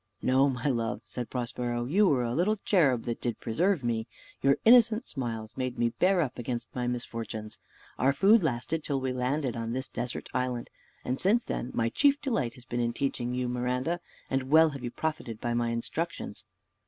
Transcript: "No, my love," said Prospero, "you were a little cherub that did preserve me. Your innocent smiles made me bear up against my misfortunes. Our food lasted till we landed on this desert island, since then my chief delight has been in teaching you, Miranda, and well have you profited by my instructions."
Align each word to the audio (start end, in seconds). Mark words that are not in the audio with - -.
"No, 0.23 0.49
my 0.49 0.65
love," 0.67 1.01
said 1.05 1.29
Prospero, 1.29 1.85
"you 1.85 2.07
were 2.07 2.23
a 2.23 2.33
little 2.33 2.57
cherub 2.65 3.03
that 3.03 3.21
did 3.21 3.39
preserve 3.39 3.83
me. 3.83 4.07
Your 4.41 4.57
innocent 4.65 5.05
smiles 5.05 5.55
made 5.55 5.77
me 5.77 5.89
bear 5.89 6.21
up 6.21 6.39
against 6.39 6.73
my 6.73 6.87
misfortunes. 6.87 7.59
Our 7.99 8.11
food 8.11 8.41
lasted 8.41 8.83
till 8.83 8.99
we 8.99 9.13
landed 9.13 9.55
on 9.55 9.73
this 9.73 9.89
desert 9.89 10.27
island, 10.33 10.71
since 11.17 11.45
then 11.45 11.69
my 11.75 11.89
chief 11.89 12.19
delight 12.19 12.55
has 12.55 12.65
been 12.65 12.79
in 12.79 12.93
teaching 12.93 13.35
you, 13.35 13.47
Miranda, 13.47 13.99
and 14.27 14.49
well 14.49 14.69
have 14.71 14.83
you 14.83 14.89
profited 14.89 15.39
by 15.39 15.53
my 15.53 15.69
instructions." 15.69 16.45